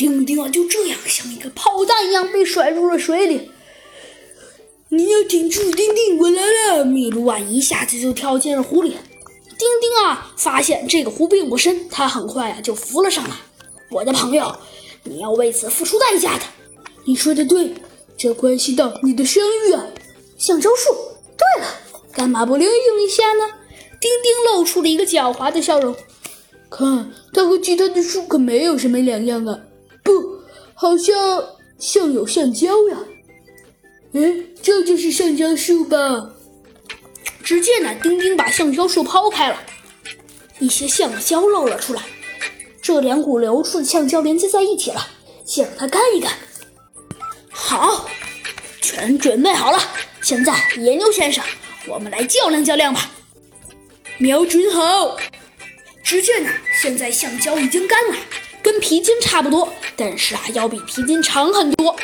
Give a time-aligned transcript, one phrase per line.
[0.00, 3.50] 丁丁啊就这样像一个炮弹一样被甩入了水里。
[4.88, 6.86] 你要挺住，丁丁，我来了！
[6.86, 8.96] 米卢啊一下子就跳进了湖里。
[9.58, 13.36] 丁丁啊发现这个湖并不深，他很快啊就浮了上来。
[13.90, 14.56] 我的朋友，
[15.04, 16.44] 你要为此付出代价的。
[17.04, 17.74] 你说的对，
[18.16, 19.84] 这关系到你的声誉啊！
[20.38, 20.94] 橡胶树。
[21.36, 21.68] 对了，
[22.10, 23.44] 干嘛不利用一下呢？
[24.00, 25.94] 丁丁露出了一个狡猾的笑容。
[26.70, 29.60] 看，它和其他的树可没有什么两样啊！
[30.80, 31.44] 好像
[31.78, 32.96] 像有橡胶呀。
[34.14, 36.30] 哎，这就是橡胶树吧？
[37.44, 39.62] 只见呢，丁丁把橡胶树抛开了，
[40.58, 42.00] 一些橡胶露了出来。
[42.80, 45.06] 这两股流出的橡胶连接在一起了，
[45.44, 46.32] 先让它干一干。
[47.50, 48.08] 好，
[48.80, 49.78] 全准备好了。
[50.22, 51.44] 现在，野牛先生，
[51.88, 53.10] 我们来较量较量吧。
[54.16, 55.18] 瞄准好！
[56.02, 56.50] 只见呢，
[56.80, 58.16] 现在橡胶已经干了，
[58.62, 61.96] 跟皮筋差不多，但是啊，要比皮筋长很多。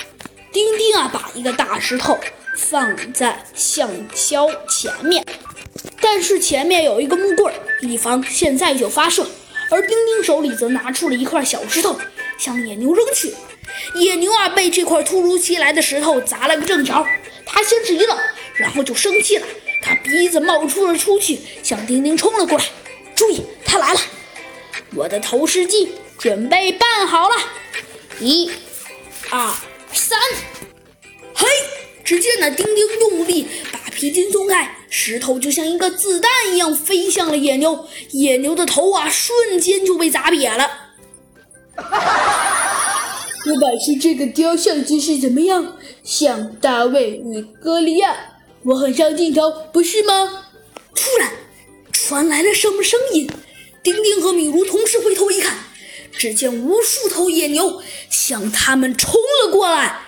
[0.53, 2.19] 丁丁啊，把一个大石头
[2.57, 5.25] 放在橡胶前面，
[6.01, 9.27] 但是前面有一个木棍，以防现在就发射。
[9.71, 11.99] 而丁丁手里则拿出了一块小石头，
[12.39, 13.35] 向野牛扔去。
[13.95, 17.07] 野牛啊，被这块突如其来的石头砸了个正着。
[17.45, 18.17] 他先是一愣，
[18.55, 19.47] 然后就生气了，
[19.83, 22.65] 他鼻子冒出了出去，向丁丁冲了过来。
[23.15, 24.01] 注意，他来了！
[24.95, 27.35] 我的投石机准备办好了，
[28.21, 28.51] 一、
[29.31, 29.55] 二。
[29.93, 30.19] 三，
[31.35, 31.47] 嘿！
[32.05, 37.89] 只见那丁丁用力把皮筋松开，石头就像一个子弹一样飞向了野牛。
[38.11, 40.71] 野牛的头啊，瞬间就被砸瘪了。
[43.47, 45.77] 我摆出这个雕像姿势怎么样？
[46.05, 48.15] 像大卫与歌利亚，
[48.65, 50.45] 我很上镜头，不是吗？
[50.95, 51.31] 突然
[51.93, 53.31] 传来了什么声音？
[53.83, 55.26] 丁丁和米卢同时回头。
[56.17, 60.06] 只见无数头野牛向他们冲了过来。